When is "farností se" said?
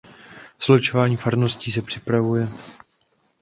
1.17-1.81